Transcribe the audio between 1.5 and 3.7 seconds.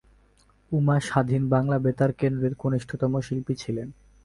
বাংলা বেতার কেন্দ্রের কনিষ্ঠতম শিল্পী